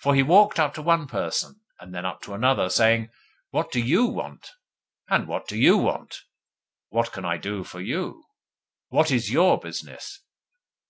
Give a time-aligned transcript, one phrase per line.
[0.00, 3.08] First he walked up to one person, and then up to another, saying:
[3.48, 4.50] 'What do YOU want?
[5.08, 6.16] And what do YOU want?
[6.90, 8.24] What can I do for YOU?
[8.90, 10.20] What is YOUR business?